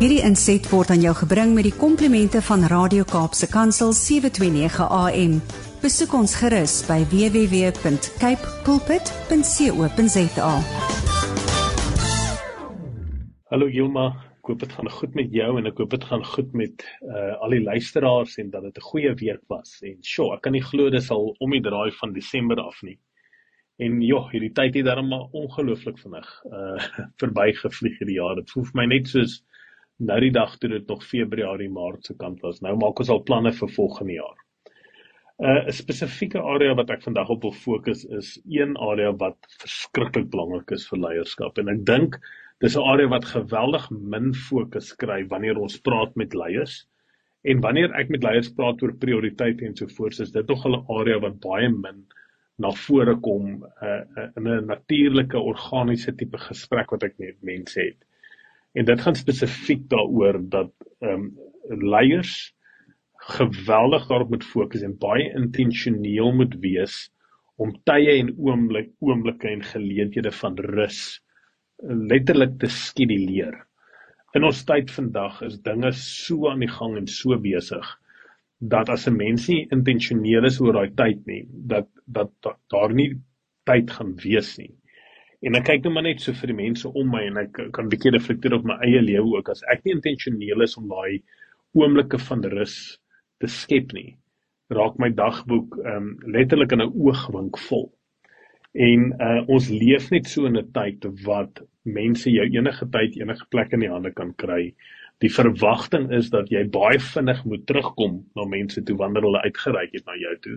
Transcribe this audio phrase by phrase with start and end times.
[0.00, 5.34] Hierdie inset word aan jou gebring met die komplimente van Radio Kaapse Kansel 729 AM.
[5.82, 10.52] Besoek ons gerus by www.cape pulpit.co.za.
[13.52, 14.06] Hallo Gilma,
[14.40, 17.34] ek hoop dit gaan goed met jou en ek hoop dit gaan goed met uh
[17.44, 19.78] al die luisteraars en dat dit 'n goeie week was.
[19.82, 22.98] En sjoe, ek kan nie glo dis al om die draai van Desember af nie.
[23.82, 26.78] En joh, hierdie tyd het darem maar ongelooflik vinnig uh
[27.22, 28.40] verbygevlieg hierdie jaar.
[28.40, 29.42] Dit voel vir my net soos
[29.96, 32.60] nou die dag toe dit nog Februarie, Maart se kant was.
[32.60, 34.40] Nou maak ons al planne vir volgende jaar.
[35.36, 40.30] Uh 'n spesifieke area wat ek vandag op wil fokus is een area wat verskriklik
[40.30, 42.20] belangrik is vir leierskap en ek dink
[42.64, 46.76] Dis 'n area wat geweldig min fokus kry wanneer ons praat met leiers.
[47.44, 50.78] En wanneer ek met leiers praat oor prioriteite en so voort, is dit nog 'n
[50.98, 52.06] area wat baie min
[52.62, 57.80] na vore kom uh, uh, in 'n natuurlike organiese tipe gesprek wat ek met mense
[57.80, 57.98] het.
[58.74, 61.32] En dit gaan spesifiek daaroor dat ehm um,
[61.92, 62.54] leiers
[63.26, 67.10] geweldig daarop moet fokus en baie intentioneel moet wees
[67.56, 71.00] om tye en oomblik oomblikke en geleenthede van rus
[71.82, 73.56] letterlik te skeduleer.
[74.36, 77.88] In ons tyd vandag is dinge so aan die gang en so besig
[78.58, 82.94] dat as 'n mens nie intentioneel is oor daai tyd nie, dat dat, dat daar
[82.94, 83.10] nie
[83.64, 84.72] tyd gaan wees nie.
[85.42, 87.84] En ek kyk nou maar net so vir die mense om my en ek kan
[87.84, 91.22] 'n bietjie reflekteer op my eie lewe ook as ek nie intentioneel is om daai
[91.74, 92.98] oomblikke van rus
[93.40, 94.16] te skep nie,
[94.70, 97.92] raak my dagboek ehm um, letterlik in 'n oogwink vol.
[98.74, 103.46] En uh ons leef net so in 'n tyd wat mense jou enige tyd enige
[103.50, 104.74] plek in die hande kan kry.
[105.24, 109.94] Die verwagting is dat jy baie vinnig moet terugkom na mense toe wanneer hulle uitgereik
[109.96, 110.56] het na jou toe.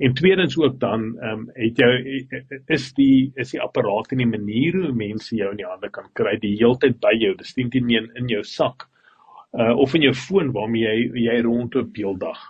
[0.00, 1.90] En tweedens ook dan ehm um, het jou
[2.72, 6.08] is die is die apparaat en die manier hoe mense jou in die hande kan
[6.16, 7.34] kry die heeltyd by jou.
[7.36, 8.88] Dis nie net in jou sak
[9.52, 12.40] uh of in jou foon waarmee jy jy rondloop heeldag.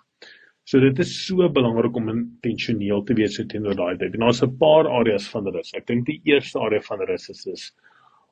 [0.64, 4.14] So dit is so belangrik om intentioneel te wees teenoor daai tyd.
[4.14, 5.74] En daar's 'n paar areas van rus.
[5.74, 7.72] Ek dink die eerste area van rus is is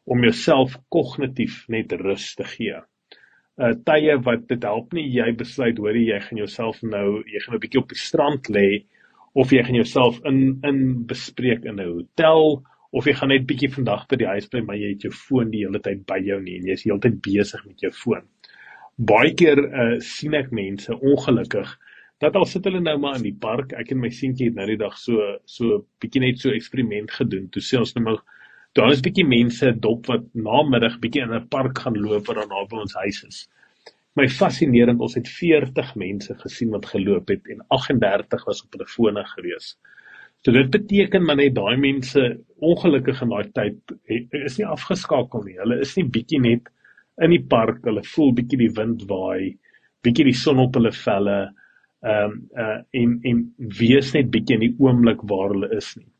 [0.05, 2.79] om jouself kognitief net rus te gee.
[3.61, 7.55] Uh tye wat dit help nie jy besluit hoor jy gaan jouself nou jy gaan
[7.57, 8.85] 'n bietjie op die strand lê
[9.35, 12.63] of jy gaan jouself in in bespreek in 'n hotel
[12.93, 15.51] of jy gaan net bietjie vandag by die huis bly maar jy het jou foon
[15.51, 18.25] die hele tyd by jou nie en jy's heeltyd besig met jou foon.
[18.97, 21.79] Baie keer uh sien ek mense ongelukkig
[22.23, 24.67] dat al sit hulle nou maar in die park, ek en my seentjie het nou
[24.67, 27.49] die dag so so bietjie net so eksperiment gedoen.
[27.51, 28.21] Toe sê ons nou maar
[28.79, 32.49] daar is bietjie mense dop wat namiddag bietjie in 'n park gaan loop wat daar
[32.49, 33.49] naby ons huis is.
[34.17, 38.87] My fascinerend, ons het 40 mense gesien wat geloop het en 38 was op hulle
[38.87, 39.77] fone gerees.
[40.45, 42.23] So dit beteken maar net daai mense
[42.59, 43.97] ongelukkig in daai tyd
[44.45, 45.59] is nie afgeskakel nie.
[45.61, 46.69] Hulle is nie bietjie net
[47.23, 49.57] in die park, hulle voel bietjie die wind waai,
[50.03, 51.41] bietjie die son op hulle velle
[52.03, 53.43] ehm um, uh en en
[53.79, 56.12] wees net bietjie in die oomblik waar hulle is nie.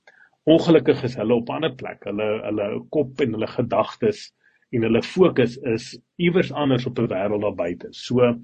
[0.45, 2.05] Ongelukkig is hulle op 'n ander plek.
[2.05, 4.33] Hulle hulle kop en hulle gedagtes
[4.73, 7.89] en hulle fokus is iewers anders op 'n wêreld daar buite.
[7.91, 8.35] So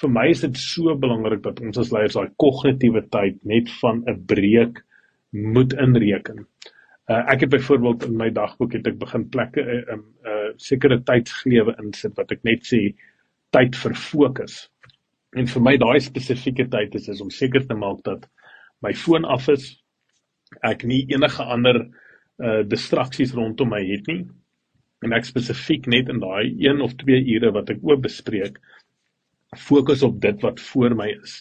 [0.00, 4.04] vir my is dit so belangrik dat ons as leiers daai kognitiewe tyd net van
[4.06, 4.84] 'n breek
[5.32, 6.46] moet inreken.
[7.08, 10.52] Uh ek het byvoorbeeld in my dagboek het ek begin plekke 'n uh, um, uh
[10.56, 12.94] sekere tydsglewe insit wat ek net sê
[13.50, 14.70] tyd vir fokus.
[15.36, 18.26] En vir my daai spesifieke tyd is is om seker te maak dat
[18.82, 19.79] my foon af is.
[20.66, 21.82] Ek nie enige ander
[22.40, 24.24] uh distraksies rondom my het nie.
[25.04, 28.58] En ek spesifiek net in daai 1 of 2 ure wat ek ook bespreek,
[29.56, 31.40] fokus op dit wat voor my is.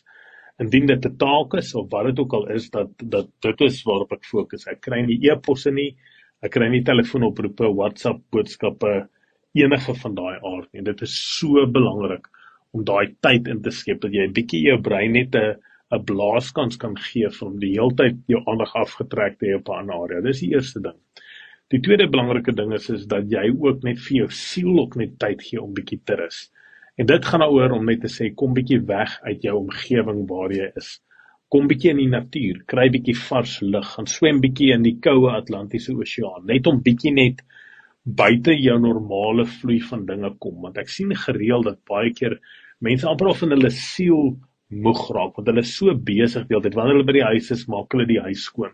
[0.60, 3.84] Indien dit 'n taak is of wat dit ook al is dat dat dit is
[3.84, 4.68] waarop ek fokus.
[4.68, 5.96] Ek kry nie e-posse nie.
[6.42, 9.10] Ek kry nie telefoonoproepe, WhatsApp boodskappe
[9.54, 10.84] enige van daai aard nie.
[10.84, 12.28] Dit is so belangrik
[12.72, 15.56] om daai tyd in te skep dat jy 'n bietjie jou brein net 'n
[15.96, 19.96] 'n blaaskans kan gee om die heeltyd jou aandag afgetrek te hê op 'n ander
[20.04, 20.22] area.
[20.22, 20.98] Dis die eerste ding.
[21.74, 25.20] Die tweede belangrike ding is is dat jy ook net vir jou siel ook net
[25.20, 26.52] tyd gee om bietjie te rus.
[26.98, 30.52] En dit gaan daaroor om net te sê kom bietjie weg uit jou omgewing waar
[30.52, 31.02] jy is.
[31.50, 35.32] Kom bietjie in die natuur, kry bietjie vars lug, gaan swem bietjie in die koue
[35.32, 37.42] Atlantiese Oseaan, net om bietjie net
[38.04, 42.40] buite jou normale vloei van dinge kom want ek sien gereeld dat baie keer
[42.82, 44.38] mense amper of in hulle siel
[44.70, 47.52] moeg raak want hulle is so besig die hele tyd wanneer hulle by die huis
[47.56, 48.74] is maak hulle die huis skoon.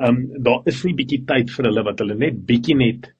[0.00, 3.10] Ehm um, daar is nie bietjie tyd vir hulle wat hulle net bietjie net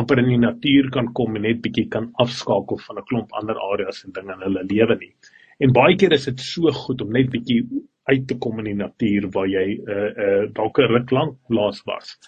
[0.00, 3.58] amper in die natuur kan kom en net bietjie kan afskakel van 'n klomp ander
[3.70, 5.12] areas en dinge in hulle lewe nie.
[5.60, 7.62] En baie keer is dit so goed om net bietjie
[8.10, 11.10] uit te kom in die natuur waar jy 'n uh, 'n uh, dalk 'n ruk
[11.12, 12.18] lank laas was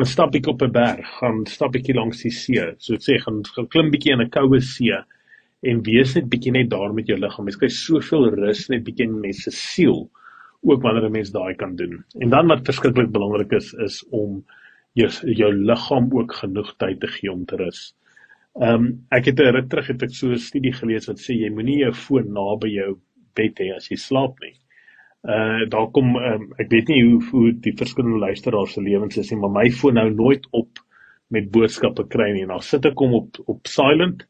[0.00, 2.62] gaan stap bietjie op 'n berg, gaan stap bietjie langs die see.
[2.78, 4.96] So sê gaan, gaan klim bietjie in 'n koue see
[5.62, 7.48] en wees net bietjie net daar met jou liggaam.
[7.48, 10.08] Jy kry soveel rus net bietjie in mens se siel
[10.62, 12.04] ook wanneer 'n mens daai kan doen.
[12.20, 14.44] En dan wat verskriklik belangrik is is om
[14.94, 17.94] jou jou liggaam ook genoeg tyd te gee om te rus.
[18.60, 21.34] Ehm um, ek het 'n ruk terug het ek so 'n studie gelees wat sê
[21.34, 22.98] jy moenie jou foon naby jou
[23.34, 24.54] bed hê as jy slaap nie
[25.28, 29.30] uh daar kom um, ek weet nie hoe hoe die verskillende luisteraars se lewens is
[29.30, 30.80] nie maar my foon nou nooit op
[31.28, 34.24] met boodskappe kry nie en dan sit ek hom op op silent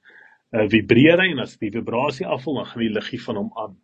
[0.57, 3.77] uh vibreer hy en as die vibrasie afval dan gaan die liggie van hom aan.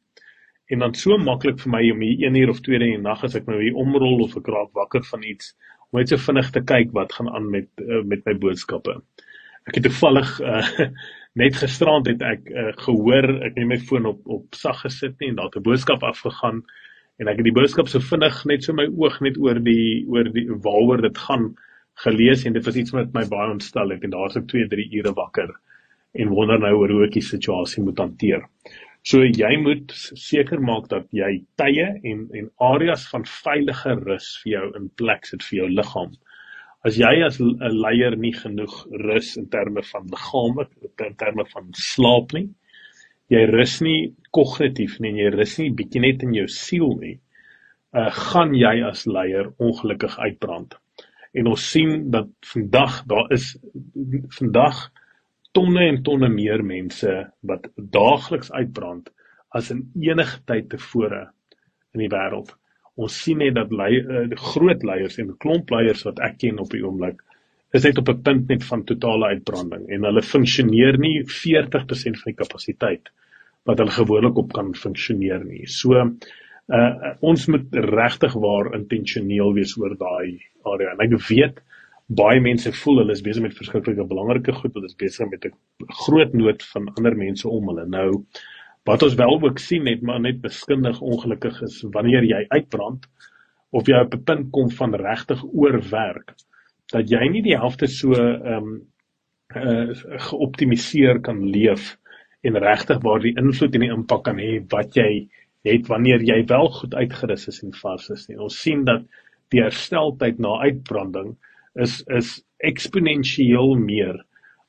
[0.67, 3.03] En dan so maklik vir my om hier 1 uur of 2 uur in die
[3.03, 5.55] nag as ek nou hier omrol of ek raak wakker van iets
[5.93, 8.97] om net so vinnig te kyk wat gaan aan met uh, met my boodskappe.
[9.71, 10.89] Ek het toevallig uh
[11.37, 15.29] net gisterand het ek uh, gehoor ek het my foon op op sag gesit nie
[15.31, 16.63] en daar het 'n boodskap afgegaan
[17.21, 20.25] en ek het die boodskap so vinnig net so my oog net oor die oor
[20.33, 21.55] die waaroor dit gaan
[22.05, 24.89] gelees en dit was iets wat my baie ontstel het en daar's ek 2 3
[24.99, 25.53] ure wakker
[26.19, 28.45] en wonder nou oor hoe ek die situasie moet hanteer.
[29.07, 34.53] So jy moet seker maak dat jy tye en en areas van veilige rus vir
[34.53, 36.17] jou in plek sit vir jou liggaam.
[36.87, 38.75] As jy as 'n leier nie genoeg
[39.05, 40.75] rus in terme van liggaamlik
[41.07, 42.49] in terme van slaap nie,
[43.31, 47.17] jy rus nie kognitief nie en jy rus nie bietjie net in jou siel nie,
[47.95, 50.75] uh gaan jy as leier ongelukkig uitbrand.
[51.35, 53.57] En ons sien dat vandag daar is
[54.39, 54.91] vandag
[55.57, 57.13] tonne en tonne meer mense
[57.51, 59.11] wat daagliks uitbrand
[59.57, 61.27] as in enige tyd tevore
[61.97, 62.53] in die wêreld.
[62.97, 66.73] Ons sien net dat lei, uh, groot leiers en klomp leiers wat ek ken op
[66.73, 67.23] die oomblik
[67.77, 72.33] is net op 'n punt net van totale uitbranding en hulle funksioneer nie 40% van
[72.33, 73.11] die kapasiteit
[73.67, 75.67] wat hulle gewoonlik op kan funksioneer nie.
[75.67, 76.05] So
[76.69, 80.93] uh ons moet regtig waar intentioneel wees oor daai area.
[80.93, 81.61] En ek weet
[82.07, 85.53] baie mense voel hulle is besig met verskriklike belangrike goed, hulle is besig met 'n
[86.05, 87.87] groot nood van ander mense om hulle.
[87.87, 88.25] Nou
[88.87, 93.07] wat ons wel ook sien net maar net beskundig ongelukkig is wanneer jy uitbrand
[93.71, 96.35] of jy op 'n punt kom van regtig oorwerk
[96.93, 98.83] dat jy nie die helfte so ehm um,
[99.57, 99.95] uh
[100.29, 101.97] geoptimaliseer kan leef
[102.43, 105.29] en regtig waar die invloed en die impak kan hê wat jy
[105.67, 108.39] het wanneer jy wel goed uitgerus is en vars is nie.
[108.39, 109.03] Ons sien dat
[109.51, 111.37] die hersteltyd na uitbranding
[111.83, 114.23] is is eksponensieel meer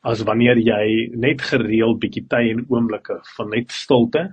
[0.07, 4.24] as wanneer jy net gereeld bietjie tyd en oomblikke van net stilte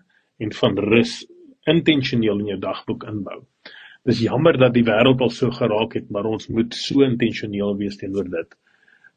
[0.43, 1.23] en van rus
[1.71, 3.41] intentioneel in jou dagboek inbou.
[4.05, 7.97] Dis jammer dat die wêreld al so geraak het, maar ons moet so intentioneel wees
[8.01, 8.51] teenoor dit.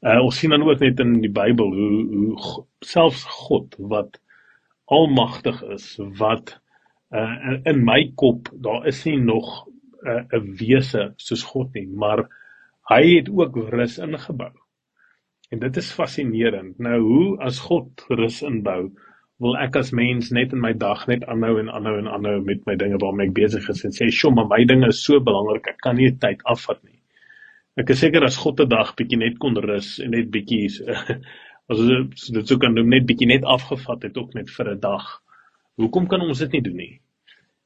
[0.06, 4.22] Uh ons sien dan ook net in die Bybel hoe hoe selfs God wat
[4.86, 6.56] almagtig is, wat
[7.12, 11.88] uh in my kop daar is nie nog 'n uh, 'n wese soos God nie,
[11.88, 12.28] maar
[12.92, 14.54] hy het ook rus ingebou.
[15.52, 16.80] En dit is fascinerend.
[16.80, 18.90] Nou hoe as God rus inbou,
[19.44, 22.64] wil ek as mens net in my dag net aanhou en aanhou en aanhou met
[22.66, 25.68] my dinge waarmee ek besig is en sê, "Sjoe, maar my dinge is so belangrik,
[25.68, 27.00] ek kan nie tyd afvat nie."
[27.78, 30.66] Ek is seker as God 'n dag bietjie net kon rus en net bietjie
[31.72, 34.80] as ons dit sou kan doen net bietjie net afgevat het ook net vir 'n
[34.80, 35.22] dag.
[35.78, 37.00] Hoekom kan ons dit nie doen nie?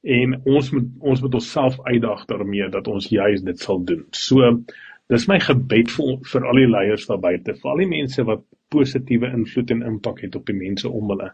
[0.04, 4.06] En ons moet ons moet onsself uitdaag daarmee dat ons juis dit sal doen.
[4.12, 4.64] So
[5.12, 8.44] dis my gebed vir vir al die leiers daar buite, vir al die mense wat
[8.72, 11.32] positiewe invloed en impak het op die mense om hulle.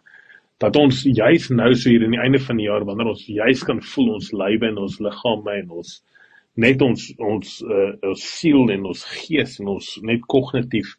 [0.57, 3.62] Dat ons juis nou so hier in die einde van die jaar wanneer ons juis
[3.67, 5.91] kan voel ons lywe en ons liggame en ons
[6.57, 10.96] net ons ons uh, ons siel en ons gees en ons net kognitief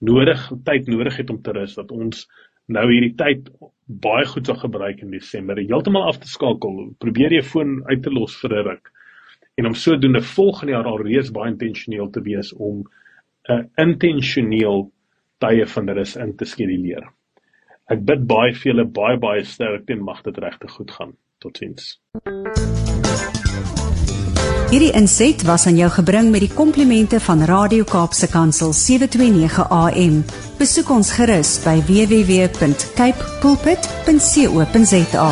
[0.00, 2.24] nodig tyd nodig het om te rus dat ons
[2.72, 3.52] nou hierdie tyd
[4.02, 5.60] baie goed sal gebruik in Desember.
[5.60, 6.94] Heeltemal af te skakel.
[7.02, 8.92] Probeer jy foon uit te los vir 'n ruk
[9.54, 12.82] en om sodoende volgende jaar alreeds baie intentioneel te wees om
[13.48, 14.92] 'n uh, intentioneel
[15.38, 17.08] tye van rus in te skeduleer.
[17.90, 21.12] Ek bid baie vir julle baie baie sterkte en mag dit regtig goed gaan.
[21.38, 21.98] Totsiens.
[24.72, 30.22] Hierdie inset was aan jou gebring met die komplimente van Radio Kaapse Kansel 729 AM.
[30.56, 35.28] Besoek ons gerus by www.cape pulpit.co.za.